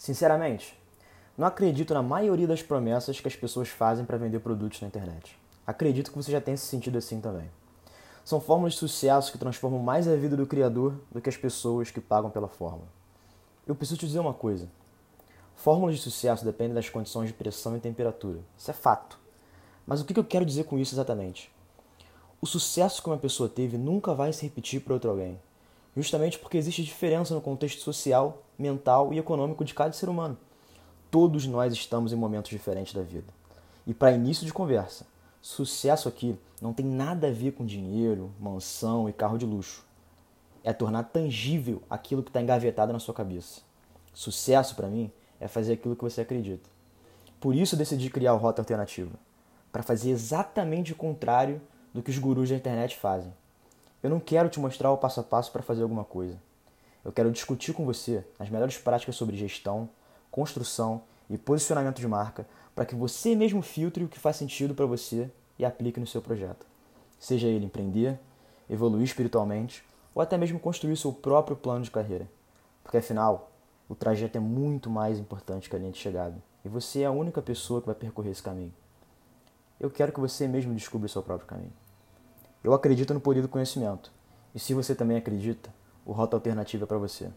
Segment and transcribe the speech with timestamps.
[0.00, 0.74] Sinceramente,
[1.36, 5.38] não acredito na maioria das promessas que as pessoas fazem para vender produtos na internet.
[5.66, 7.50] Acredito que você já tenha se sentido assim também.
[8.24, 11.90] São fórmulas de sucesso que transformam mais a vida do criador do que as pessoas
[11.90, 12.88] que pagam pela fórmula.
[13.66, 14.70] Eu preciso te dizer uma coisa.
[15.54, 18.40] Fórmulas de sucesso dependem das condições de pressão e temperatura.
[18.56, 19.18] Isso é fato.
[19.86, 21.52] Mas o que eu quero dizer com isso exatamente?
[22.40, 25.38] O sucesso que uma pessoa teve nunca vai se repetir para outro alguém,
[25.96, 30.36] justamente porque existe diferença no contexto social, mental e econômico de cada ser humano.
[31.10, 33.32] Todos nós estamos em momentos diferentes da vida.
[33.86, 35.06] E para início de conversa,
[35.40, 39.84] sucesso aqui não tem nada a ver com dinheiro, mansão e carro de luxo.
[40.62, 43.62] É tornar tangível aquilo que está engavetado na sua cabeça.
[44.12, 46.68] Sucesso para mim é fazer aquilo que você acredita.
[47.40, 49.18] Por isso decidi criar o Rota Alternativa
[49.72, 51.60] para fazer exatamente o contrário
[51.94, 53.32] do que os gurus da internet fazem.
[54.02, 56.40] Eu não quero te mostrar o passo a passo para fazer alguma coisa.
[57.04, 59.88] Eu quero discutir com você as melhores práticas sobre gestão,
[60.30, 64.86] construção e posicionamento de marca para que você mesmo filtre o que faz sentido para
[64.86, 66.66] você e aplique no seu projeto.
[67.18, 68.18] Seja ele empreender,
[68.68, 72.28] evoluir espiritualmente ou até mesmo construir seu próprio plano de carreira.
[72.82, 73.50] Porque afinal,
[73.88, 77.10] o trajeto é muito mais importante que a linha de chegada e você é a
[77.10, 78.72] única pessoa que vai percorrer esse caminho.
[79.78, 81.72] Eu quero que você mesmo descubra o seu próprio caminho.
[82.62, 84.12] Eu acredito no poder do conhecimento.
[84.54, 85.72] E se você também acredita,
[86.04, 87.30] o Rota Alternativa é para você.